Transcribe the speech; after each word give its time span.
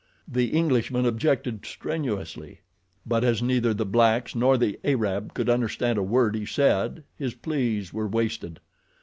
The 0.27 0.47
Englishman 0.47 1.05
objected 1.05 1.63
strenuously; 1.63 2.61
but 3.05 3.23
as 3.23 3.43
neither 3.43 3.71
the 3.71 3.85
blacks 3.85 4.33
nor 4.33 4.57
the 4.57 4.79
Arab 4.83 5.35
could 5.35 5.47
understand 5.47 5.99
a 5.99 6.01
word 6.01 6.33
he 6.33 6.43
said 6.43 7.03
his 7.19 7.35
pleas 7.35 7.93
were 7.93 8.07
wasted. 8.07 8.59